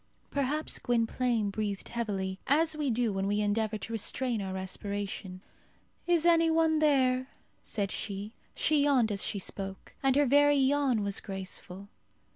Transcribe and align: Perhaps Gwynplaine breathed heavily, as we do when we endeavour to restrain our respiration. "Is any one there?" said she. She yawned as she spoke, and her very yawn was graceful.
Perhaps 0.31 0.79
Gwynplaine 0.79 1.51
breathed 1.51 1.89
heavily, 1.89 2.39
as 2.47 2.75
we 2.75 2.89
do 2.89 3.13
when 3.13 3.27
we 3.27 3.39
endeavour 3.39 3.77
to 3.77 3.93
restrain 3.93 4.41
our 4.41 4.51
respiration. 4.53 5.41
"Is 6.07 6.25
any 6.25 6.49
one 6.49 6.79
there?" 6.79 7.27
said 7.61 7.91
she. 7.91 8.33
She 8.55 8.83
yawned 8.85 9.11
as 9.11 9.23
she 9.23 9.37
spoke, 9.37 9.93
and 10.01 10.15
her 10.15 10.25
very 10.25 10.57
yawn 10.57 11.03
was 11.03 11.19
graceful. 11.19 11.87